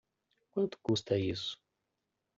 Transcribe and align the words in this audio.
Quanto 0.51 0.77
custa 0.85 1.13
isso? 1.35 1.53